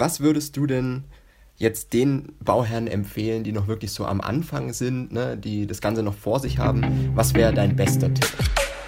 was 0.00 0.20
würdest 0.20 0.56
du 0.56 0.66
denn 0.66 1.04
jetzt 1.56 1.92
den 1.92 2.32
Bauherren 2.42 2.86
empfehlen, 2.86 3.44
die 3.44 3.52
noch 3.52 3.68
wirklich 3.68 3.92
so 3.92 4.06
am 4.06 4.22
Anfang 4.22 4.72
sind, 4.72 5.12
ne, 5.12 5.36
die 5.36 5.66
das 5.66 5.82
Ganze 5.82 6.02
noch 6.02 6.14
vor 6.14 6.40
sich 6.40 6.58
haben? 6.58 7.12
Was 7.14 7.34
wäre 7.34 7.52
dein 7.52 7.76
bester 7.76 8.12
Tipp? 8.12 8.32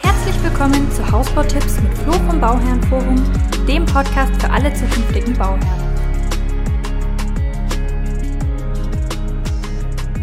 Herzlich 0.00 0.42
willkommen 0.42 0.90
zu 0.90 1.12
Hausbautipps 1.12 1.80
mit 1.82 1.96
Flo 1.98 2.12
vom 2.12 2.40
Bauherrenforum, 2.40 3.22
dem 3.68 3.84
Podcast 3.84 4.32
für 4.40 4.50
alle 4.50 4.72
zukünftigen 4.72 5.34
Bauherren. 5.34 5.81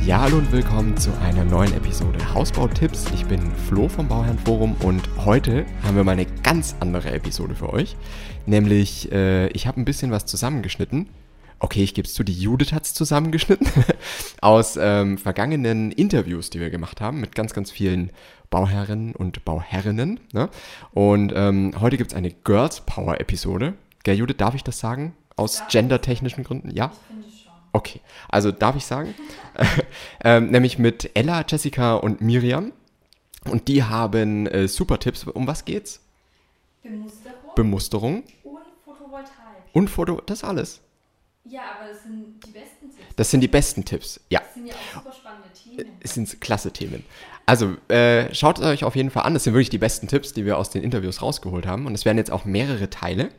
Ja, 0.09 0.21
hallo 0.21 0.37
und 0.37 0.51
willkommen 0.51 0.97
zu 0.97 1.15
einer 1.19 1.45
neuen 1.45 1.71
Episode 1.75 2.33
Hausbautipps. 2.33 3.11
Ich 3.13 3.27
bin 3.27 3.39
Flo 3.51 3.87
vom 3.87 4.07
Bauherrenforum 4.07 4.75
und 4.81 5.07
heute 5.23 5.67
haben 5.83 5.95
wir 5.95 6.03
mal 6.03 6.13
eine 6.13 6.25
ganz 6.25 6.75
andere 6.79 7.11
Episode 7.11 7.53
für 7.53 7.71
euch. 7.71 7.95
Nämlich, 8.47 9.11
äh, 9.11 9.49
ich 9.49 9.67
habe 9.67 9.79
ein 9.79 9.85
bisschen 9.85 10.09
was 10.09 10.25
zusammengeschnitten. 10.25 11.09
Okay, 11.59 11.83
ich 11.83 11.93
gebe 11.93 12.07
es 12.07 12.15
zu, 12.15 12.23
die 12.23 12.33
Judith 12.33 12.73
hat 12.73 12.85
es 12.85 12.95
zusammengeschnitten 12.95 13.67
aus 14.41 14.79
ähm, 14.81 15.19
vergangenen 15.19 15.91
Interviews, 15.91 16.49
die 16.49 16.59
wir 16.59 16.71
gemacht 16.71 17.01
haben 17.01 17.21
mit 17.21 17.35
ganz, 17.35 17.53
ganz 17.53 17.69
vielen 17.69 18.09
Bauherren 18.49 19.13
und 19.13 19.45
Bauherrinnen. 19.45 20.19
Ne? 20.33 20.49
Und 20.89 21.33
ähm, 21.35 21.75
heute 21.79 21.97
gibt 21.97 22.13
es 22.13 22.17
eine 22.17 22.31
Girls 22.31 22.81
Power 22.81 23.19
Episode. 23.19 23.75
Gell, 24.03 24.17
Judith, 24.17 24.37
darf 24.39 24.55
ich 24.55 24.63
das 24.63 24.79
sagen? 24.79 25.13
Aus 25.35 25.61
gendertechnischen 25.69 26.43
Gründen? 26.43 26.71
Ja? 26.71 26.93
Ich 26.93 27.07
finde 27.13 27.48
Okay, 27.71 28.01
also 28.27 28.51
darf 28.51 28.75
ich 28.75 28.85
sagen? 28.85 29.13
ähm, 30.23 30.49
nämlich 30.49 30.79
mit 30.79 31.11
Ella, 31.13 31.45
Jessica 31.47 31.95
und 31.95 32.21
Miriam. 32.21 32.73
Und 33.49 33.67
die 33.67 33.83
haben 33.83 34.47
äh, 34.47 34.67
super 34.67 34.99
Tipps. 34.99 35.23
Um 35.25 35.47
was 35.47 35.65
geht's? 35.65 36.01
Bemusterung. 36.83 37.55
Bemusterung. 37.55 38.23
Und 38.43 38.59
Photovoltaik. 38.83 39.33
Und 39.73 39.89
Foto, 39.89 40.21
das 40.25 40.43
alles. 40.43 40.81
Ja, 41.45 41.61
aber 41.77 41.89
das 41.91 42.03
sind 42.03 42.39
die 42.45 42.51
besten 42.51 42.89
Tipps. 42.89 43.15
Das 43.15 43.31
sind 43.31 43.41
die 43.41 43.47
besten 43.47 43.85
Tipps, 43.85 44.19
ja. 44.29 44.39
Das 44.39 44.53
sind 44.53 44.67
ja 44.67 44.73
auch 44.73 45.03
super 45.03 45.13
spannende 45.13 45.49
Themen. 45.53 45.97
Es 46.01 46.13
sind 46.13 46.41
klasse 46.41 46.71
Themen. 46.71 47.03
Also 47.49 47.77
äh, 47.87 48.31
schaut 48.35 48.59
es 48.59 48.65
euch 48.65 48.83
auf 48.83 48.95
jeden 48.95 49.09
Fall 49.09 49.23
an. 49.23 49.33
Das 49.33 49.45
sind 49.45 49.53
wirklich 49.53 49.71
die 49.71 49.79
besten 49.79 50.07
Tipps, 50.07 50.33
die 50.33 50.45
wir 50.45 50.59
aus 50.59 50.69
den 50.69 50.83
Interviews 50.83 51.23
rausgeholt 51.23 51.65
haben. 51.65 51.87
Und 51.87 51.95
es 51.95 52.05
werden 52.05 52.19
jetzt 52.19 52.31
auch 52.31 52.45
mehrere 52.45 52.91
Teile. 52.91 53.29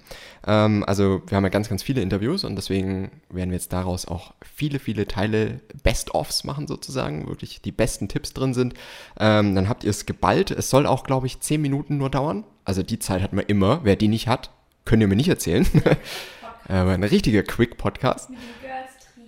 Ähm, 0.45 0.83
also 0.84 1.23
wir 1.29 1.37
haben 1.37 1.45
ja 1.45 1.51
ganz, 1.51 1.69
ganz 1.69 1.84
viele 1.84 2.01
Interviews 2.01 2.42
und 2.42 2.57
deswegen 2.57 3.12
werden 3.29 3.51
wir 3.51 3.57
jetzt 3.57 3.73
daraus 3.73 4.07
auch 4.07 4.35
viele, 4.42 4.81
viele 4.81 5.07
Teile 5.07 5.61
Best-ofs 5.85 6.42
machen 6.42 6.67
sozusagen. 6.67 7.29
Wirklich 7.29 7.62
die 7.62 7.70
besten 7.70 8.09
Tipps 8.09 8.33
drin 8.33 8.53
sind. 8.53 8.75
Ähm, 9.20 9.55
dann 9.55 9.69
habt 9.69 9.85
ihr 9.85 9.91
es 9.91 10.07
geballt. 10.07 10.51
Es 10.51 10.70
soll 10.70 10.87
auch, 10.87 11.05
glaube 11.05 11.29
ich, 11.29 11.39
zehn 11.39 11.62
Minuten 11.62 11.97
nur 11.97 12.11
dauern. 12.11 12.42
Also 12.64 12.83
die 12.83 12.98
Zeit 12.98 13.23
hat 13.23 13.33
man 13.33 13.45
immer. 13.47 13.85
Wer 13.85 13.95
die 13.95 14.09
nicht 14.09 14.27
hat, 14.27 14.51
könnt 14.85 15.03
ihr 15.03 15.09
mir 15.09 15.14
nicht 15.14 15.29
erzählen. 15.29 15.64
Aber 16.69 16.92
ein 16.92 17.05
richtiger 17.05 17.42
Quick-Podcast. 17.42 18.30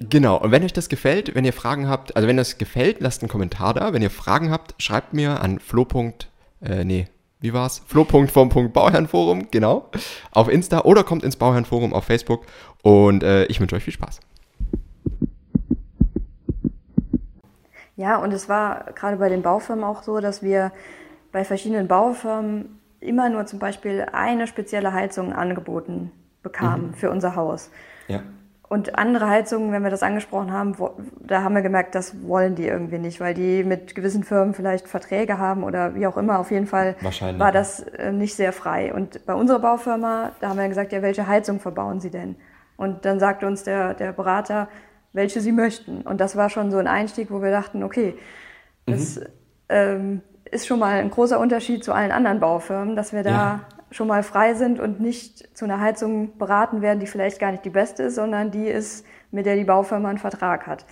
Genau, 0.08 0.36
und 0.36 0.50
wenn 0.50 0.64
euch 0.64 0.72
das 0.72 0.88
gefällt, 0.88 1.34
wenn 1.34 1.44
ihr 1.44 1.52
Fragen 1.52 1.88
habt, 1.88 2.16
also 2.16 2.26
wenn 2.26 2.36
das 2.36 2.58
gefällt, 2.58 3.00
lasst 3.00 3.22
einen 3.22 3.28
Kommentar 3.28 3.74
da. 3.74 3.92
Wenn 3.92 4.02
ihr 4.02 4.10
Fragen 4.10 4.50
habt, 4.50 4.80
schreibt 4.82 5.12
mir 5.12 5.40
an 5.40 5.58
flo. 5.58 5.86
Äh, 6.60 6.84
nee, 6.84 7.08
wie 7.40 7.52
war's? 7.52 7.82
flo.vom.bauherrenforum, 7.86 9.50
genau, 9.50 9.90
auf 10.30 10.48
Insta 10.48 10.82
oder 10.82 11.04
kommt 11.04 11.24
ins 11.24 11.36
Bauherrenforum 11.36 11.92
auf 11.92 12.04
Facebook 12.04 12.46
und 12.82 13.22
äh, 13.22 13.44
ich 13.46 13.60
wünsche 13.60 13.76
euch 13.76 13.84
viel 13.84 13.92
Spaß. 13.92 14.20
Ja, 17.96 18.16
und 18.16 18.32
es 18.32 18.48
war 18.48 18.86
gerade 18.94 19.16
bei 19.16 19.28
den 19.28 19.42
Baufirmen 19.42 19.84
auch 19.84 20.02
so, 20.02 20.20
dass 20.20 20.42
wir 20.42 20.72
bei 21.30 21.44
verschiedenen 21.44 21.88
Baufirmen 21.88 22.80
immer 23.00 23.28
nur 23.28 23.46
zum 23.46 23.58
Beispiel 23.58 24.06
eine 24.12 24.46
spezielle 24.46 24.92
Heizung 24.92 25.32
angeboten 25.32 26.10
bekamen 26.42 26.88
mhm. 26.88 26.94
für 26.94 27.10
unser 27.10 27.36
Haus. 27.36 27.70
Ja. 28.08 28.22
Und 28.72 28.98
andere 28.98 29.28
Heizungen, 29.28 29.70
wenn 29.70 29.82
wir 29.82 29.90
das 29.90 30.02
angesprochen 30.02 30.50
haben, 30.50 30.78
wo, 30.78 30.92
da 31.20 31.42
haben 31.42 31.54
wir 31.54 31.60
gemerkt, 31.60 31.94
das 31.94 32.26
wollen 32.26 32.54
die 32.54 32.66
irgendwie 32.66 32.98
nicht, 32.98 33.20
weil 33.20 33.34
die 33.34 33.64
mit 33.64 33.94
gewissen 33.94 34.24
Firmen 34.24 34.54
vielleicht 34.54 34.88
Verträge 34.88 35.36
haben 35.36 35.62
oder 35.62 35.94
wie 35.94 36.06
auch 36.06 36.16
immer. 36.16 36.38
Auf 36.38 36.50
jeden 36.50 36.66
Fall 36.66 36.96
war 37.36 37.52
das 37.52 37.80
äh, 37.80 38.12
nicht 38.12 38.34
sehr 38.34 38.50
frei. 38.50 38.94
Und 38.94 39.26
bei 39.26 39.34
unserer 39.34 39.58
Baufirma, 39.58 40.32
da 40.40 40.48
haben 40.48 40.58
wir 40.58 40.66
gesagt, 40.68 40.90
ja, 40.92 41.02
welche 41.02 41.26
Heizung 41.26 41.60
verbauen 41.60 42.00
Sie 42.00 42.08
denn? 42.08 42.36
Und 42.78 43.04
dann 43.04 43.20
sagte 43.20 43.46
uns 43.46 43.62
der, 43.62 43.92
der 43.92 44.12
Berater, 44.12 44.68
welche 45.12 45.42
Sie 45.42 45.52
möchten. 45.52 46.00
Und 46.00 46.22
das 46.22 46.34
war 46.36 46.48
schon 46.48 46.70
so 46.70 46.78
ein 46.78 46.86
Einstieg, 46.86 47.30
wo 47.30 47.42
wir 47.42 47.50
dachten, 47.50 47.82
okay, 47.82 48.14
das 48.86 49.16
mhm. 49.16 49.26
ähm, 49.68 50.20
ist 50.50 50.66
schon 50.66 50.78
mal 50.78 50.98
ein 50.98 51.10
großer 51.10 51.38
Unterschied 51.38 51.84
zu 51.84 51.92
allen 51.92 52.10
anderen 52.10 52.40
Baufirmen, 52.40 52.96
dass 52.96 53.12
wir 53.12 53.22
da 53.22 53.30
ja 53.30 53.60
schon 53.92 54.08
mal 54.08 54.22
frei 54.22 54.54
sind 54.54 54.80
und 54.80 55.00
nicht 55.00 55.56
zu 55.56 55.64
einer 55.64 55.80
Heizung 55.80 56.36
beraten 56.38 56.82
werden, 56.82 56.98
die 56.98 57.06
vielleicht 57.06 57.38
gar 57.38 57.52
nicht 57.52 57.64
die 57.64 57.70
beste 57.70 58.04
ist, 58.04 58.16
sondern 58.16 58.50
die 58.50 58.66
ist, 58.66 59.06
mit 59.30 59.46
der 59.46 59.56
die 59.56 59.64
Baufirma 59.64 60.08
einen 60.08 60.18
Vertrag 60.18 60.66
hat. 60.66 60.84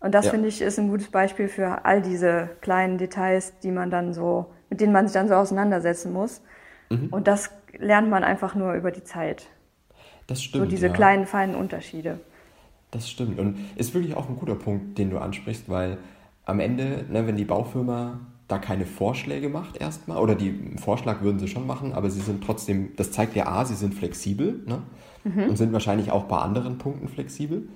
Und 0.00 0.14
das 0.14 0.26
ja. 0.26 0.32
finde 0.32 0.48
ich 0.48 0.60
ist 0.60 0.78
ein 0.78 0.88
gutes 0.88 1.10
Beispiel 1.10 1.48
für 1.48 1.84
all 1.84 2.02
diese 2.02 2.50
kleinen 2.60 2.98
Details, 2.98 3.58
die 3.60 3.70
man 3.70 3.90
dann 3.90 4.12
so, 4.12 4.46
mit 4.70 4.80
denen 4.80 4.92
man 4.92 5.06
sich 5.06 5.14
dann 5.14 5.28
so 5.28 5.34
auseinandersetzen 5.34 6.12
muss. 6.12 6.42
Mhm. 6.90 7.08
Und 7.10 7.26
das 7.26 7.50
lernt 7.76 8.10
man 8.10 8.22
einfach 8.24 8.54
nur 8.54 8.74
über 8.74 8.90
die 8.90 9.04
Zeit. 9.04 9.48
Das 10.26 10.42
stimmt. 10.42 10.64
So 10.64 10.70
diese 10.70 10.88
ja. 10.88 10.92
kleinen, 10.92 11.26
feinen 11.26 11.54
Unterschiede. 11.54 12.20
Das 12.90 13.08
stimmt. 13.08 13.38
Und 13.38 13.58
ist 13.76 13.94
wirklich 13.94 14.16
auch 14.16 14.28
ein 14.28 14.36
guter 14.36 14.54
Punkt, 14.54 14.98
den 14.98 15.10
du 15.10 15.18
ansprichst, 15.18 15.68
weil 15.68 15.98
am 16.44 16.60
Ende, 16.60 17.04
ne, 17.10 17.26
wenn 17.26 17.36
die 17.36 17.44
Baufirma 17.44 18.20
da 18.48 18.58
keine 18.58 18.86
Vorschläge 18.86 19.50
macht 19.50 19.76
erstmal, 19.76 20.18
oder 20.18 20.34
die 20.34 20.58
Vorschlag 20.82 21.20
würden 21.20 21.38
sie 21.38 21.48
schon 21.48 21.66
machen, 21.66 21.92
aber 21.92 22.10
sie 22.10 22.20
sind 22.20 22.42
trotzdem, 22.42 22.90
das 22.96 23.12
zeigt 23.12 23.36
ja 23.36 23.46
A, 23.46 23.66
sie 23.66 23.74
sind 23.74 23.94
flexibel 23.94 24.62
ne? 24.66 24.82
Mhm. 25.24 25.50
und 25.50 25.56
sind 25.56 25.72
wahrscheinlich 25.72 26.10
auch 26.10 26.24
bei 26.24 26.38
anderen 26.38 26.78
Punkten 26.78 27.08
flexibel. 27.08 27.68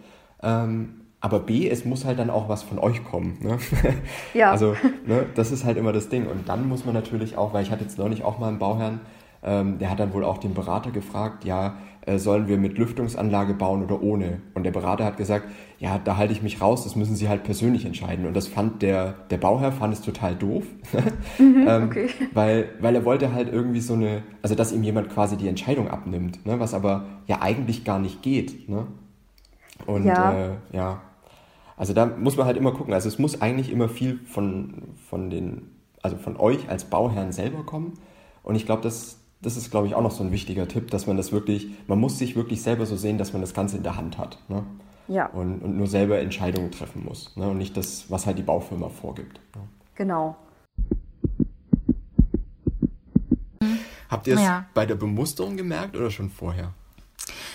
Ähm, 0.42 1.02
aber 1.20 1.38
B, 1.38 1.68
es 1.68 1.84
muss 1.84 2.04
halt 2.04 2.18
dann 2.18 2.30
auch 2.30 2.48
was 2.48 2.64
von 2.64 2.78
euch 2.80 3.04
kommen. 3.04 3.38
Ne? 3.40 3.58
Ja. 4.34 4.50
Also, 4.50 4.74
ne, 5.06 5.26
das 5.34 5.52
ist 5.52 5.64
halt 5.64 5.76
immer 5.76 5.92
das 5.92 6.08
Ding. 6.08 6.26
Und 6.26 6.48
dann 6.48 6.68
muss 6.68 6.84
man 6.84 6.94
natürlich 6.94 7.36
auch, 7.36 7.52
weil 7.52 7.62
ich 7.62 7.70
hatte 7.70 7.84
jetzt 7.84 7.98
neulich 7.98 8.24
auch 8.24 8.38
mal 8.38 8.48
einen 8.48 8.58
Bauherrn, 8.58 9.00
ähm, 9.44 9.78
der 9.78 9.90
hat 9.90 10.00
dann 10.00 10.12
wohl 10.14 10.24
auch 10.24 10.38
den 10.38 10.54
Berater 10.54 10.90
gefragt, 10.90 11.44
ja, 11.44 11.76
sollen 12.18 12.48
wir 12.48 12.58
mit 12.58 12.78
Lüftungsanlage 12.78 13.54
bauen 13.54 13.84
oder 13.84 14.02
ohne? 14.02 14.40
Und 14.54 14.64
der 14.64 14.72
Berater 14.72 15.04
hat 15.04 15.16
gesagt, 15.16 15.46
ja, 15.78 15.98
da 15.98 16.16
halte 16.16 16.32
ich 16.32 16.42
mich 16.42 16.60
raus, 16.60 16.84
das 16.84 16.96
müssen 16.96 17.16
Sie 17.16 17.28
halt 17.28 17.44
persönlich 17.44 17.84
entscheiden. 17.84 18.26
Und 18.26 18.34
das 18.34 18.48
fand 18.48 18.82
der, 18.82 19.14
der 19.30 19.38
Bauherr 19.38 19.72
fand 19.72 19.94
es 19.94 20.00
total 20.00 20.34
doof, 20.34 20.64
mhm, 21.38 21.66
ähm, 21.68 21.84
okay. 21.84 22.08
weil, 22.34 22.70
weil 22.80 22.94
er 22.94 23.04
wollte 23.04 23.32
halt 23.32 23.52
irgendwie 23.52 23.80
so 23.80 23.94
eine, 23.94 24.22
also 24.42 24.54
dass 24.54 24.72
ihm 24.72 24.82
jemand 24.82 25.10
quasi 25.10 25.36
die 25.36 25.48
Entscheidung 25.48 25.88
abnimmt, 25.88 26.44
ne? 26.46 26.58
was 26.58 26.74
aber 26.74 27.06
ja 27.26 27.40
eigentlich 27.40 27.84
gar 27.84 27.98
nicht 27.98 28.22
geht. 28.22 28.68
Ne? 28.68 28.86
Und 29.86 30.04
ja. 30.04 30.32
Äh, 30.32 30.50
ja, 30.72 31.02
also 31.76 31.94
da 31.94 32.06
muss 32.06 32.36
man 32.36 32.46
halt 32.46 32.56
immer 32.56 32.72
gucken. 32.72 32.94
Also 32.94 33.08
es 33.08 33.18
muss 33.18 33.40
eigentlich 33.40 33.70
immer 33.70 33.88
viel 33.88 34.20
von, 34.26 34.94
von 35.08 35.30
den, 35.30 35.70
also 36.02 36.16
von 36.16 36.36
euch 36.36 36.68
als 36.68 36.84
Bauherrn 36.84 37.32
selber 37.32 37.64
kommen. 37.64 37.94
Und 38.42 38.54
ich 38.54 38.66
glaube, 38.66 38.82
das, 38.82 39.18
das 39.42 39.56
ist, 39.56 39.70
glaube 39.70 39.88
ich, 39.88 39.94
auch 39.94 40.02
noch 40.02 40.12
so 40.12 40.22
ein 40.22 40.30
wichtiger 40.30 40.68
Tipp, 40.68 40.90
dass 40.90 41.06
man 41.06 41.16
das 41.16 41.32
wirklich, 41.32 41.68
man 41.88 41.98
muss 41.98 42.18
sich 42.18 42.36
wirklich 42.36 42.62
selber 42.62 42.86
so 42.86 42.96
sehen, 42.96 43.18
dass 43.18 43.32
man 43.32 43.42
das 43.42 43.54
Ganze 43.54 43.76
in 43.76 43.82
der 43.82 43.96
Hand 43.96 44.16
hat. 44.16 44.38
Ne? 44.48 44.64
Ja. 45.08 45.26
Und, 45.26 45.60
und 45.60 45.76
nur 45.76 45.88
selber 45.88 46.20
Entscheidungen 46.20 46.70
treffen 46.70 47.04
muss. 47.04 47.36
Ne? 47.36 47.48
Und 47.48 47.58
nicht 47.58 47.76
das, 47.76 48.08
was 48.08 48.26
halt 48.26 48.38
die 48.38 48.42
Baufirma 48.42 48.88
vorgibt. 48.88 49.40
Ne? 49.56 49.62
Genau. 49.96 50.36
Habt 54.08 54.26
ihr 54.26 54.34
es 54.34 54.42
ja. 54.42 54.66
bei 54.74 54.86
der 54.86 54.94
Bemusterung 54.94 55.56
gemerkt 55.56 55.96
oder 55.96 56.10
schon 56.10 56.30
vorher? 56.30 56.72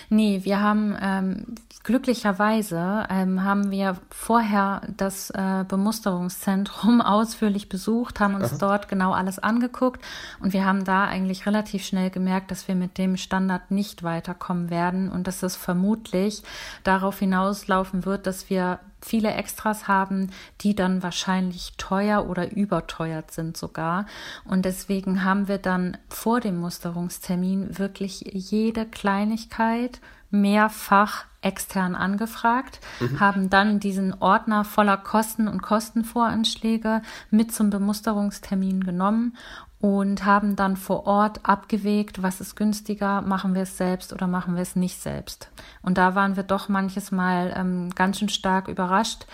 Nee, 0.10 0.42
wir 0.44 0.62
haben 0.62 0.96
ähm, 1.02 1.56
glücklicherweise 1.84 3.06
ähm, 3.10 3.44
haben 3.44 3.72
wir 3.72 3.98
vorher 4.10 4.82
das 4.96 5.30
äh, 5.32 5.66
Bemusterungszentrum 5.68 7.02
ausführlich 7.02 7.70
besucht, 7.70 8.20
haben 8.20 8.36
uns 8.36 8.52
Aha. 8.52 8.58
dort 8.60 8.88
genau 8.88 9.12
alles 9.12 9.40
angeguckt 9.40 10.04
und 10.42 10.54
wir 10.54 10.66
haben 10.66 10.86
da 10.86 11.06
eigentlich 11.06 11.46
relativ 11.46 11.86
schnell 11.86 12.10
gemerkt, 12.10 12.52
dass 12.52 12.68
wir 12.68 12.76
mit 12.76 12.98
dem 12.98 13.18
Standard 13.18 13.72
nicht 13.72 14.04
weiterkommen 14.04 14.70
werden 14.70 15.10
und 15.10 15.28
dass 15.28 15.44
es 15.44 15.56
vermutlich 15.56 16.44
darauf 16.84 17.20
hinauslaufen 17.20 18.06
wird, 18.06 18.28
dass 18.28 18.50
wir 18.50 18.80
viele 19.02 19.34
Extras 19.34 19.88
haben, 19.88 20.32
die 20.62 20.76
dann 20.76 21.04
wahrscheinlich 21.04 21.74
teuer 21.78 22.28
oder 22.30 22.52
überteuert 22.52 23.32
sind 23.32 23.58
sogar. 23.58 24.06
Und 24.46 24.66
deswegen 24.66 25.24
haben 25.24 25.48
wir 25.48 25.58
dann 25.58 25.98
vor 26.10 26.40
dem 26.40 26.58
Musterungstermin 26.58 27.78
wirklich 27.78 28.22
jede 28.34 28.86
Kleinigkeit 28.86 30.00
mehrfach 30.30 31.26
extern 31.42 31.96
angefragt, 31.96 32.82
mhm. 33.00 33.20
haben 33.20 33.50
dann 33.50 33.80
diesen 33.80 34.14
Ordner 34.22 34.66
voller 34.66 34.98
Kosten 34.98 35.48
und 35.48 35.62
Kostenvoranschläge 35.62 37.02
mit 37.30 37.54
zum 37.54 37.70
Bemusterungstermin 37.70 38.84
genommen 38.84 39.38
und 39.80 40.26
haben 40.26 40.56
dann 40.56 40.76
vor 40.76 41.06
Ort 41.06 41.42
abgewegt, 41.44 42.24
was 42.24 42.42
ist 42.42 42.56
günstiger, 42.56 43.22
machen 43.22 43.54
wir 43.54 43.62
es 43.64 43.78
selbst 43.78 44.12
oder 44.12 44.28
machen 44.28 44.56
wir 44.56 44.62
es 44.62 44.76
nicht 44.76 45.00
selbst. 45.00 45.50
Und 45.82 45.98
da 45.98 46.16
waren 46.16 46.36
wir 46.36 46.44
doch 46.44 46.68
manches 46.68 47.12
Mal 47.12 47.54
ähm, 47.56 47.92
ganz 47.94 48.20
schön 48.20 48.30
stark 48.30 48.68
überrascht, 48.68 49.28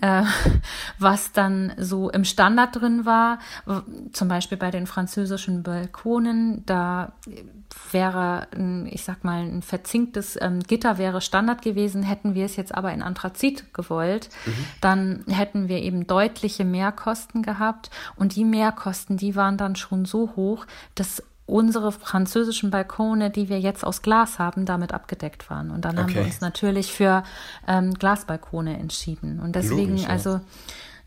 äh, 0.00 0.22
was 0.98 1.32
dann 1.32 1.72
so 1.76 2.10
im 2.10 2.24
Standard 2.24 2.80
drin 2.80 3.04
war. 3.04 3.38
Zum 4.12 4.28
Beispiel 4.28 4.58
bei 4.58 4.70
den 4.70 4.86
französischen 4.86 5.62
Balkonen, 5.62 6.64
da 6.66 7.12
wäre, 7.92 8.48
ich 8.86 9.04
sag 9.04 9.24
mal, 9.24 9.42
ein 9.42 9.62
verzinktes 9.62 10.38
ähm, 10.40 10.60
Gitter 10.60 10.98
wäre 10.98 11.20
Standard 11.20 11.62
gewesen. 11.62 12.02
Hätten 12.02 12.34
wir 12.34 12.44
es 12.44 12.56
jetzt 12.56 12.74
aber 12.74 12.92
in 12.92 13.02
Anthrazit 13.02 13.72
gewollt, 13.74 14.28
mhm. 14.46 14.64
dann 14.80 15.24
hätten 15.28 15.68
wir 15.68 15.78
eben 15.78 16.06
deutliche 16.06 16.64
Mehrkosten 16.64 17.42
gehabt. 17.42 17.90
Und 18.16 18.36
die 18.36 18.44
Mehrkosten, 18.44 19.16
die 19.16 19.36
waren 19.36 19.56
dann 19.56 19.76
schon 19.76 20.04
so 20.04 20.34
hoch, 20.36 20.66
dass 20.94 21.22
unsere 21.50 21.92
französischen 21.92 22.70
Balkone, 22.70 23.30
die 23.30 23.48
wir 23.48 23.60
jetzt 23.60 23.84
aus 23.84 24.02
Glas 24.02 24.38
haben, 24.38 24.64
damit 24.64 24.92
abgedeckt 24.94 25.50
waren. 25.50 25.70
Und 25.70 25.84
dann 25.84 25.98
okay. 25.98 26.02
haben 26.02 26.14
wir 26.14 26.22
uns 26.22 26.40
natürlich 26.40 26.92
für 26.92 27.24
ähm, 27.66 27.94
Glasbalkone 27.94 28.78
entschieden. 28.78 29.40
Und 29.40 29.56
deswegen, 29.56 29.90
Logisch, 29.90 30.04
ja. 30.04 30.10
also 30.10 30.40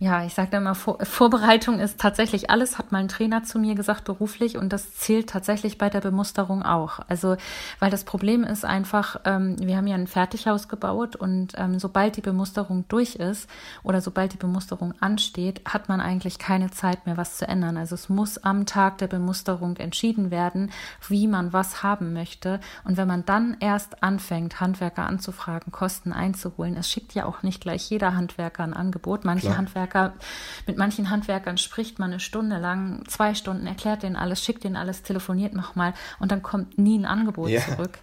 ja, 0.03 0.25
ich 0.25 0.33
sage 0.33 0.57
immer, 0.57 0.75
Vor 0.75 0.97
Vorbereitung 1.05 1.79
ist 1.79 1.97
tatsächlich 1.97 2.49
alles, 2.49 2.77
hat 2.77 2.91
mein 2.91 3.07
Trainer 3.07 3.43
zu 3.43 3.57
mir 3.57 3.73
gesagt, 3.73 4.03
beruflich, 4.03 4.57
und 4.57 4.73
das 4.73 4.93
zählt 4.95 5.29
tatsächlich 5.29 5.77
bei 5.77 5.89
der 5.89 6.01
Bemusterung 6.01 6.61
auch. 6.61 6.99
Also, 7.07 7.37
weil 7.79 7.89
das 7.89 8.03
Problem 8.03 8.43
ist 8.43 8.65
einfach, 8.65 9.21
ähm, 9.23 9.55
wir 9.59 9.77
haben 9.77 9.87
ja 9.87 9.95
ein 9.95 10.07
Fertighaus 10.07 10.67
gebaut 10.67 11.15
und 11.15 11.53
ähm, 11.55 11.79
sobald 11.79 12.17
die 12.17 12.21
Bemusterung 12.21 12.83
durch 12.89 13.15
ist 13.15 13.49
oder 13.81 14.01
sobald 14.01 14.33
die 14.33 14.37
Bemusterung 14.37 14.93
ansteht, 14.99 15.61
hat 15.65 15.87
man 15.87 16.01
eigentlich 16.01 16.37
keine 16.37 16.69
Zeit 16.69 17.05
mehr, 17.05 17.15
was 17.15 17.37
zu 17.37 17.47
ändern. 17.47 17.77
Also 17.77 17.95
es 17.95 18.09
muss 18.09 18.37
am 18.37 18.65
Tag 18.65 18.97
der 18.97 19.07
Bemusterung 19.07 19.77
entschieden 19.77 20.31
werden, 20.31 20.71
wie 21.07 21.27
man 21.27 21.53
was 21.53 21.81
haben 21.81 22.11
möchte. 22.11 22.59
Und 22.83 22.97
wenn 22.97 23.07
man 23.07 23.23
dann 23.23 23.55
erst 23.61 24.03
anfängt, 24.03 24.59
Handwerker 24.59 25.05
anzufragen, 25.05 25.71
Kosten 25.71 26.11
einzuholen, 26.11 26.75
es 26.75 26.91
schickt 26.91 27.13
ja 27.13 27.25
auch 27.25 27.41
nicht 27.41 27.61
gleich 27.61 27.89
jeder 27.89 28.17
Handwerker 28.17 28.63
ein 28.63 28.73
Angebot. 28.73 29.23
Manche 29.23 29.47
Klar. 29.47 29.59
Handwerker 29.59 29.92
Handwerker, 29.93 30.13
mit 30.67 30.77
manchen 30.77 31.09
Handwerkern 31.09 31.57
spricht 31.57 31.99
man 31.99 32.11
eine 32.11 32.19
Stunde 32.19 32.57
lang, 32.57 33.03
zwei 33.07 33.35
Stunden, 33.35 33.67
erklärt 33.67 34.03
denen 34.03 34.15
alles, 34.15 34.43
schickt 34.43 34.63
denen 34.63 34.75
alles, 34.75 35.03
telefoniert 35.03 35.53
nochmal 35.53 35.93
und 36.19 36.31
dann 36.31 36.41
kommt 36.41 36.77
nie 36.77 36.97
ein 36.97 37.05
Angebot 37.05 37.49
ja. 37.49 37.61
zurück. 37.61 37.99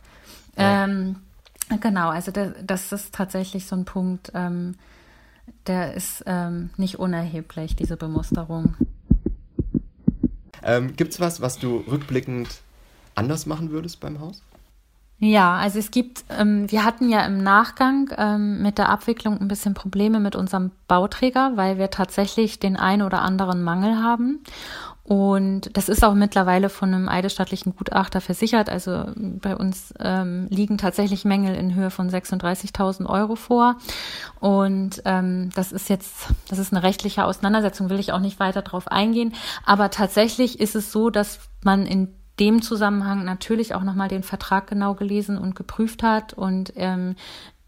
Ja. 0.57 0.85
Ähm, 0.85 1.17
genau, 1.81 2.09
also 2.11 2.33
das, 2.33 2.53
das, 2.63 2.93
ist 2.93 3.15
tatsächlich 3.15 3.67
so 3.67 3.77
ein 3.77 3.85
Punkt, 3.85 4.33
ähm, 4.35 4.77
der 5.67 5.95
ist 5.95 6.25
ähm, 6.27 6.71
nicht 6.77 6.99
unerheblich, 6.99 7.77
diese 7.77 7.97
Bemusterung. 7.97 8.77
Ähm, 10.63 10.95
Gibt 10.97 11.13
es 11.13 11.21
was, 11.21 11.41
was 11.41 11.59
du 11.59 11.79
rückblickend 11.79 12.61
anders 13.15 13.47
machen 13.47 13.71
würdest 13.71 14.01
beim 14.01 14.21
Haus? 14.21 14.43
Ja, 15.23 15.57
also 15.57 15.79
es 15.79 15.91
gibt, 15.91 16.25
ähm, 16.31 16.71
wir 16.73 16.83
hatten 16.83 17.11
ja 17.11 17.27
im 17.27 17.43
Nachgang 17.43 18.11
ähm, 18.17 18.63
mit 18.63 18.79
der 18.79 18.89
Abwicklung 18.89 19.39
ein 19.39 19.49
bisschen 19.49 19.75
Probleme 19.75 20.19
mit 20.19 20.35
unserem 20.35 20.71
Bauträger, 20.89 21.53
weil 21.57 21.77
wir 21.77 21.91
tatsächlich 21.91 22.59
den 22.59 22.77
einen 22.79 23.03
oder 23.03 23.21
anderen 23.21 23.63
Mangel 23.63 24.03
haben. 24.03 24.43
Und 25.05 25.77
das 25.77 25.91
ist 25.91 26.05
auch 26.05 26.15
mittlerweile 26.15 26.71
von 26.71 26.95
einem 26.95 27.09
eidesstattlichen 27.09 27.75
Gutachter 27.77 28.23
versichert. 28.23 28.71
Also 28.71 29.07
bei 29.17 29.57
uns 29.57 29.93
ähm, 29.99 30.47
liegen 30.51 30.79
tatsächlich 30.79 31.27
Mängel 31.27 31.55
in 31.55 31.75
Höhe 31.75 31.91
von 31.91 32.09
36.000 32.09 33.07
Euro 33.07 33.35
vor. 33.35 33.77
Und 34.39 35.03
ähm, 35.05 35.51
das 35.55 35.73
ist 35.73 35.91
jetzt, 35.91 36.29
das 36.49 36.59
ist 36.59 36.73
eine 36.73 36.83
rechtliche 36.83 37.25
Auseinandersetzung, 37.25 37.91
will 37.91 37.99
ich 37.99 38.13
auch 38.13 38.21
nicht 38.21 38.41
weiter 38.41 38.63
drauf 38.63 38.89
eingehen. 38.89 39.35
Aber 39.67 39.91
tatsächlich 39.91 40.61
ist 40.61 40.77
es 40.77 40.93
so, 40.93 41.11
dass 41.11 41.41
man 41.63 41.85
in 41.85 42.15
dem 42.41 42.63
Zusammenhang 42.63 43.25
natürlich 43.25 43.75
auch 43.75 43.83
nochmal 43.83 44.09
den 44.09 44.23
Vertrag 44.23 44.67
genau 44.67 44.95
gelesen 44.95 45.39
und 45.39 45.55
geprüft 45.55 46.03
hat. 46.03 46.33
Und 46.33 46.73
ähm, 46.77 47.15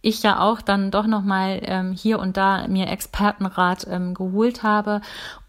ich 0.00 0.22
ja 0.22 0.40
auch 0.40 0.60
dann 0.60 0.90
doch 0.90 1.06
nochmal 1.06 1.60
ähm, 1.62 1.92
hier 1.92 2.18
und 2.18 2.36
da 2.36 2.66
mir 2.66 2.88
Expertenrat 2.88 3.86
ähm, 3.88 4.14
geholt 4.14 4.62
habe 4.64 5.00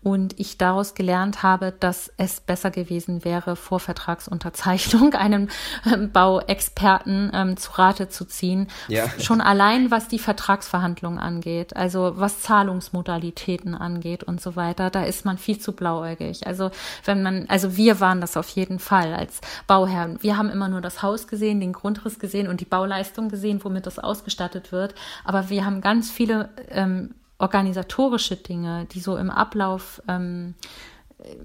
und 0.03 0.39
ich 0.39 0.57
daraus 0.57 0.95
gelernt 0.95 1.43
habe, 1.43 1.73
dass 1.79 2.11
es 2.17 2.41
besser 2.41 2.71
gewesen 2.71 3.23
wäre, 3.23 3.55
vor 3.55 3.79
Vertragsunterzeichnung 3.79 5.13
einen 5.13 5.49
ähm, 5.85 6.11
Bauexperten 6.11 7.31
ähm, 7.33 7.57
zu 7.57 7.71
Rate 7.77 8.09
zu 8.09 8.25
ziehen. 8.25 8.67
Ja. 8.87 9.09
Schon 9.19 9.41
allein, 9.41 9.91
was 9.91 10.07
die 10.09 10.19
Vertragsverhandlungen 10.19 11.19
angeht, 11.19 11.75
also 11.75 12.13
was 12.15 12.41
Zahlungsmodalitäten 12.41 13.75
angeht 13.75 14.23
und 14.23 14.41
so 14.41 14.55
weiter, 14.55 14.89
da 14.89 15.03
ist 15.03 15.25
man 15.25 15.37
viel 15.37 15.57
zu 15.57 15.73
blauäugig. 15.73 16.45
Also 16.45 16.71
wenn 17.05 17.23
man, 17.23 17.45
also 17.47 17.77
wir 17.77 17.99
waren 17.99 18.21
das 18.21 18.35
auf 18.35 18.49
jeden 18.49 18.79
Fall 18.79 19.13
als 19.13 19.39
Bauherren. 19.67 20.17
Wir 20.21 20.37
haben 20.37 20.49
immer 20.49 20.67
nur 20.67 20.81
das 20.81 21.01
Haus 21.01 21.27
gesehen, 21.27 21.59
den 21.61 21.73
Grundriss 21.73 22.19
gesehen 22.19 22.47
und 22.47 22.59
die 22.59 22.65
Bauleistung 22.65 23.29
gesehen, 23.29 23.63
womit 23.63 23.85
das 23.85 23.99
ausgestattet 23.99 24.71
wird. 24.71 24.95
Aber 25.23 25.49
wir 25.49 25.65
haben 25.65 25.81
ganz 25.81 26.11
viele 26.11 26.49
ähm, 26.69 27.15
organisatorische 27.37 28.35
Dinge, 28.35 28.85
die 28.91 28.99
so 28.99 29.17
im 29.17 29.29
Ablauf 29.29 30.01
ähm, 30.07 30.55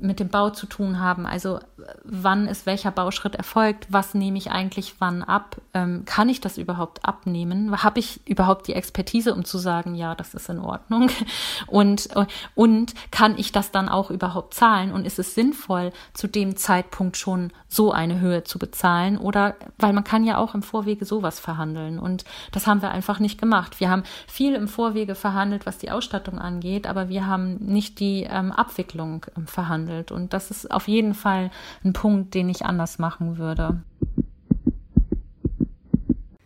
mit 0.00 0.20
dem 0.20 0.28
Bau 0.28 0.50
zu 0.50 0.66
tun 0.66 0.98
haben. 0.98 1.26
Also 1.26 1.60
wann 2.04 2.46
ist 2.46 2.66
welcher 2.66 2.90
Bauschritt 2.90 3.34
erfolgt, 3.34 3.86
was 3.90 4.14
nehme 4.14 4.38
ich 4.38 4.50
eigentlich 4.50 4.96
wann 4.98 5.22
ab, 5.22 5.56
ähm, 5.74 6.04
kann 6.04 6.28
ich 6.28 6.40
das 6.40 6.58
überhaupt 6.58 7.04
abnehmen, 7.04 7.82
habe 7.82 8.00
ich 8.00 8.20
überhaupt 8.26 8.66
die 8.66 8.74
Expertise, 8.74 9.34
um 9.34 9.44
zu 9.44 9.58
sagen, 9.58 9.94
ja, 9.94 10.14
das 10.14 10.34
ist 10.34 10.48
in 10.48 10.58
Ordnung? 10.58 11.10
Und, 11.66 12.08
und 12.54 12.94
kann 13.10 13.36
ich 13.36 13.52
das 13.52 13.70
dann 13.70 13.88
auch 13.88 14.10
überhaupt 14.10 14.54
zahlen? 14.54 14.92
Und 14.92 15.06
ist 15.06 15.18
es 15.18 15.34
sinnvoll, 15.34 15.92
zu 16.14 16.26
dem 16.26 16.56
Zeitpunkt 16.56 17.16
schon 17.16 17.52
so 17.68 17.92
eine 17.92 18.20
Höhe 18.20 18.44
zu 18.44 18.58
bezahlen? 18.58 19.18
Oder, 19.18 19.56
weil 19.78 19.92
man 19.92 20.04
kann 20.04 20.24
ja 20.24 20.38
auch 20.38 20.54
im 20.54 20.62
Vorwege 20.62 21.04
sowas 21.04 21.40
verhandeln. 21.40 21.98
Und 21.98 22.24
das 22.52 22.66
haben 22.66 22.80
wir 22.80 22.90
einfach 22.90 23.18
nicht 23.18 23.40
gemacht. 23.40 23.80
Wir 23.80 23.90
haben 23.90 24.04
viel 24.26 24.54
im 24.54 24.68
Vorwege 24.68 25.14
verhandelt, 25.14 25.66
was 25.66 25.78
die 25.78 25.90
Ausstattung 25.90 26.38
angeht, 26.38 26.86
aber 26.86 27.08
wir 27.08 27.26
haben 27.26 27.56
nicht 27.56 28.00
die 28.00 28.26
ähm, 28.28 28.52
Abwicklung 28.52 29.26
ähm, 29.36 29.46
verhandelt 29.46 29.67
behandelt. 29.68 30.10
Und 30.10 30.32
das 30.32 30.50
ist 30.50 30.70
auf 30.70 30.88
jeden 30.88 31.14
Fall 31.14 31.50
ein 31.84 31.92
Punkt, 31.92 32.34
den 32.34 32.48
ich 32.48 32.64
anders 32.64 32.98
machen 32.98 33.38
würde. 33.38 33.82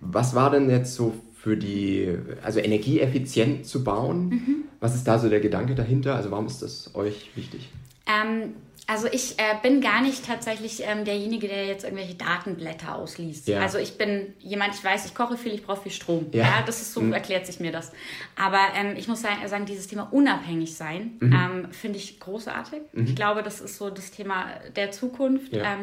Was 0.01 0.35
war 0.35 0.51
denn 0.51 0.69
jetzt 0.69 0.95
so 0.95 1.15
für 1.35 1.57
die, 1.57 2.17
also 2.43 2.61
energieeffizient 2.61 3.67
zu 3.67 3.85
bauen? 3.85 4.29
Mhm. 4.29 4.57
Was 4.81 4.95
ist 4.95 5.07
da 5.07 5.19
so 5.19 5.29
der 5.29 5.41
Gedanke 5.41 5.75
dahinter? 5.75 6.17
Also 6.17 6.31
warum 6.31 6.47
ist 6.47 6.61
das 6.63 6.95
euch 6.95 7.31
wichtig? 7.37 7.71
Ähm, 8.07 8.55
also 8.93 9.09
ich 9.11 9.39
äh, 9.39 9.55
bin 9.63 9.81
gar 9.81 10.03
nicht 10.03 10.27
tatsächlich 10.27 10.83
ähm, 10.85 11.07
derjenige, 11.07 11.49
der 11.49 11.67
jetzt 11.67 11.85
irgendwelche 11.85 12.15
Datenblätter 12.15 12.95
ausliest. 12.95 13.49
Ja. 13.49 13.61
Also 13.61 13.79
ich 13.79 13.97
bin 13.97 14.35
jemand, 14.39 14.75
ich 14.75 14.85
weiß, 14.85 15.07
ich 15.07 15.15
koche 15.15 15.39
viel, 15.39 15.55
ich 15.55 15.65
brauche 15.65 15.83
viel 15.83 15.93
Strom. 15.93 16.27
Ja, 16.33 16.43
ja 16.43 16.63
das 16.67 16.83
ist 16.83 16.93
so, 16.93 17.01
mhm. 17.01 17.15
erklärt 17.15 17.47
sich 17.47 17.59
mir 17.59 17.73
das. 17.73 17.93
Aber 18.37 18.61
ähm, 18.77 18.95
ich 18.97 19.09
muss 19.09 19.23
sagen, 19.23 19.65
dieses 19.65 19.89
Thema 19.89 20.09
unabhängig 20.11 20.77
sein, 20.77 21.13
mhm. 21.21 21.33
ähm, 21.33 21.73
finde 21.73 21.99
ich 21.99 22.21
großartig. 22.21 22.83
Mhm. 22.93 23.07
Ich 23.07 23.17
glaube, 23.17 23.43
das 23.43 23.63
ist 23.63 23.79
so 23.79 23.89
das 23.89 24.11
Thema 24.11 24.49
der 24.77 24.91
Zukunft. 24.91 25.55
Ja. 25.55 25.79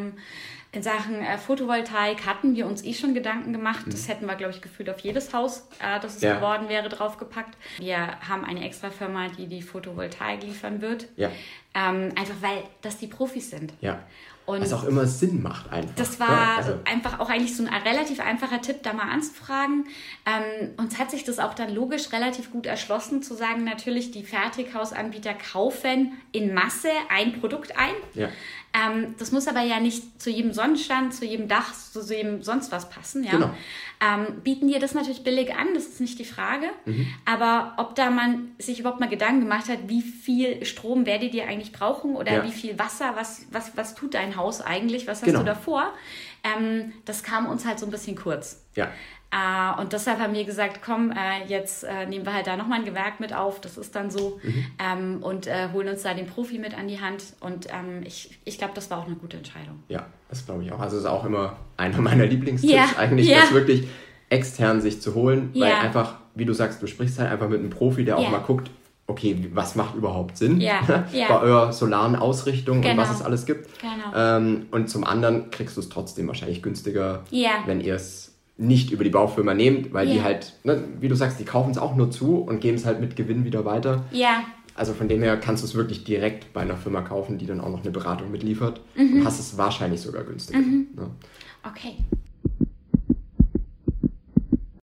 In 0.71 0.83
Sachen 0.83 1.23
äh, 1.23 1.37
Photovoltaik 1.39 2.27
hatten 2.27 2.55
wir 2.55 2.67
uns 2.67 2.83
eh 2.83 2.93
schon 2.93 3.15
Gedanken 3.15 3.53
gemacht. 3.53 3.85
Das 3.87 4.03
mhm. 4.03 4.11
hätten 4.11 4.25
wir, 4.27 4.35
glaube 4.35 4.53
ich, 4.53 4.61
gefühlt 4.61 4.89
auf 4.89 4.99
jedes 4.99 5.33
Haus, 5.33 5.67
äh, 5.79 5.99
das 5.99 6.17
es 6.17 6.21
ja. 6.21 6.35
geworden 6.35 6.69
wäre, 6.69 6.89
draufgepackt. 6.89 7.57
Wir 7.79 8.19
haben 8.27 8.45
eine 8.45 8.63
extra 8.63 8.91
Firma, 8.91 9.29
die 9.29 9.47
die 9.47 9.63
Photovoltaik 9.63 10.43
liefern 10.43 10.81
wird. 10.81 11.07
Ja. 11.15 11.31
Ähm, 11.73 12.11
einfach 12.15 12.35
weil 12.41 12.63
das 12.81 12.97
die 12.97 13.07
Profis 13.07 13.49
sind. 13.49 13.73
Ja. 13.81 14.03
Und 14.49 14.61
Was 14.61 14.73
auch 14.73 14.83
immer 14.83 15.05
Sinn 15.05 15.43
macht 15.43 15.71
einfach. 15.71 15.93
Das 15.95 16.19
war 16.19 16.27
ja, 16.27 16.55
also. 16.57 16.79
einfach 16.83 17.19
auch 17.19 17.29
eigentlich 17.29 17.55
so 17.55 17.63
ein 17.63 17.71
relativ 17.71 18.19
einfacher 18.19 18.59
Tipp, 18.59 18.81
da 18.81 18.93
mal 18.93 19.11
anzufragen. 19.11 19.85
Ähm, 20.25 20.71
uns 20.77 20.97
hat 20.97 21.11
sich 21.11 21.23
das 21.23 21.37
auch 21.37 21.53
dann 21.53 21.71
logisch 21.71 22.11
relativ 22.11 22.51
gut 22.51 22.65
erschlossen, 22.65 23.21
zu 23.21 23.35
sagen, 23.35 23.63
natürlich 23.63 24.09
die 24.09 24.23
Fertighausanbieter 24.23 25.35
kaufen 25.35 26.13
in 26.31 26.55
Masse 26.55 26.89
ein 27.09 27.39
Produkt 27.39 27.77
ein. 27.77 27.93
Ja. 28.15 28.29
Ähm, 28.71 29.15
das 29.17 29.31
muss 29.31 29.47
aber 29.47 29.61
ja 29.61 29.79
nicht 29.79 30.21
zu 30.21 30.29
jedem 30.29 30.53
Sonnenstand, 30.53 31.13
zu 31.13 31.25
jedem 31.25 31.47
Dach, 31.47 31.73
zu 31.73 32.01
jedem 32.01 32.43
sonst 32.43 32.71
was 32.71 32.89
passen. 32.89 33.23
Ja? 33.23 33.31
Genau. 33.31 33.49
Ähm, 33.99 34.41
bieten 34.43 34.67
dir 34.67 34.79
das 34.79 34.93
natürlich 34.93 35.23
billig 35.23 35.55
an, 35.55 35.73
das 35.73 35.87
ist 35.87 36.01
nicht 36.01 36.19
die 36.19 36.25
Frage. 36.25 36.67
Mhm. 36.85 37.07
Aber 37.25 37.73
ob 37.77 37.95
da 37.95 38.11
man 38.11 38.51
sich 38.59 38.79
überhaupt 38.79 38.99
mal 38.99 39.09
Gedanken 39.09 39.41
gemacht 39.41 39.69
hat, 39.69 39.79
wie 39.87 40.01
viel 40.01 40.63
Strom 40.65 41.05
werdet 41.05 41.33
ihr 41.33 41.47
eigentlich 41.47 41.71
brauchen 41.71 42.15
oder 42.15 42.31
ja. 42.31 42.43
wie 42.43 42.51
viel 42.51 42.77
Wasser, 42.77 43.13
was, 43.15 43.47
was, 43.51 43.75
was 43.75 43.95
tut 43.95 44.13
dein 44.13 44.35
Haus 44.35 44.61
eigentlich, 44.61 45.07
was 45.07 45.21
hast 45.21 45.25
genau. 45.25 45.39
du 45.39 45.45
davor? 45.45 45.91
Ähm, 46.43 46.93
das 47.05 47.23
kam 47.23 47.47
uns 47.47 47.65
halt 47.65 47.79
so 47.79 47.87
ein 47.87 47.91
bisschen 47.91 48.15
kurz. 48.15 48.63
Ja. 48.75 48.91
Äh, 49.31 49.79
und 49.79 49.93
deshalb 49.93 50.19
haben 50.19 50.33
wir 50.33 50.43
gesagt, 50.43 50.81
komm, 50.83 51.11
äh, 51.11 51.45
jetzt 51.47 51.83
äh, 51.83 52.07
nehmen 52.07 52.25
wir 52.25 52.33
halt 52.33 52.47
da 52.47 52.57
nochmal 52.57 52.79
ein 52.79 52.85
Gewerk 52.85 53.19
mit 53.19 53.33
auf, 53.33 53.61
das 53.61 53.77
ist 53.77 53.95
dann 53.95 54.09
so, 54.09 54.39
mhm. 54.41 54.65
ähm, 54.79 55.17
und 55.21 55.45
äh, 55.45 55.69
holen 55.71 55.87
uns 55.87 56.01
da 56.01 56.15
den 56.15 56.25
Profi 56.25 56.57
mit 56.57 56.75
an 56.75 56.87
die 56.87 56.99
Hand. 56.99 57.23
Und 57.39 57.67
ähm, 57.67 58.01
ich, 58.03 58.39
ich 58.45 58.57
glaube, 58.57 58.73
das 58.73 58.89
war 58.89 58.99
auch 58.99 59.05
eine 59.05 59.15
gute 59.15 59.37
Entscheidung. 59.37 59.83
Ja, 59.87 60.07
das 60.29 60.45
glaube 60.45 60.63
ich 60.63 60.71
auch. 60.71 60.79
Also 60.79 60.97
es 60.97 61.03
ist 61.03 61.09
auch 61.09 61.25
immer 61.25 61.57
einer 61.77 62.01
meiner 62.01 62.25
Lieblingstipps 62.25 62.73
ja. 62.73 62.87
eigentlich, 62.97 63.27
ja. 63.27 63.41
das 63.41 63.53
wirklich 63.53 63.87
extern 64.29 64.81
sich 64.81 65.01
zu 65.01 65.13
holen, 65.13 65.51
ja. 65.53 65.65
weil 65.65 65.73
einfach, 65.73 66.15
wie 66.33 66.45
du 66.45 66.53
sagst, 66.53 66.81
du 66.81 66.87
sprichst 66.87 67.19
halt 67.19 67.31
einfach 67.31 67.49
mit 67.49 67.59
einem 67.59 67.69
Profi, 67.69 68.05
der 68.05 68.17
auch 68.17 68.29
mal 68.29 68.39
guckt, 68.39 68.71
okay, 69.09 69.49
was 69.53 69.75
macht 69.75 69.95
überhaupt 69.95 70.37
Sinn 70.37 70.61
ja, 70.61 70.81
ja. 71.13 71.27
bei 71.27 71.39
eurer 71.41 71.73
solaren 71.73 72.15
Ausrichtung 72.15 72.81
genau. 72.81 72.93
und 72.93 72.97
was 72.99 73.07
genau. 73.09 73.19
es 73.19 73.25
alles 73.25 73.45
gibt. 73.45 73.69
Genau. 73.81 74.15
Ähm, 74.15 74.67
und 74.71 74.89
zum 74.89 75.03
anderen 75.03 75.49
kriegst 75.51 75.77
du 75.77 75.81
es 75.81 75.89
trotzdem 75.89 76.27
wahrscheinlich 76.27 76.61
günstiger, 76.61 77.23
ja. 77.31 77.63
wenn 77.65 77.81
ihr 77.81 77.95
es 77.95 78.35
nicht 78.59 78.91
über 78.91 79.03
die 79.03 79.09
Baufirma 79.09 79.53
nehmt, 79.53 79.93
weil 79.93 80.05
yeah. 80.05 80.15
die 80.15 80.23
halt, 80.23 80.53
ne, 80.63 80.83
wie 80.99 81.07
du 81.07 81.15
sagst, 81.15 81.39
die 81.39 81.45
kaufen 81.45 81.71
es 81.71 81.77
auch 81.77 81.95
nur 81.95 82.11
zu 82.11 82.37
und 82.37 82.59
geben 82.59 82.75
es 82.75 82.85
halt 82.85 82.99
mit 82.99 83.15
Gewinn 83.15 83.45
wieder 83.45 83.65
weiter. 83.65 84.03
Ja. 84.11 84.43
Also 84.75 84.93
von 84.93 85.07
dem 85.07 85.21
her 85.21 85.37
kannst 85.37 85.63
du 85.63 85.67
es 85.67 85.75
wirklich 85.75 86.03
direkt 86.03 86.53
bei 86.53 86.61
einer 86.61 86.77
Firma 86.77 87.01
kaufen, 87.01 87.37
die 87.37 87.45
dann 87.45 87.61
auch 87.61 87.69
noch 87.69 87.81
eine 87.81 87.91
Beratung 87.91 88.31
mitliefert. 88.31 88.81
Mhm. 88.95 89.13
Und 89.13 89.25
hast 89.25 89.39
es 89.39 89.57
wahrscheinlich 89.57 90.01
sogar 90.01 90.23
günstiger. 90.23 90.59
Mhm. 90.59 90.87
Ne? 90.95 91.09
Okay. 91.63 91.95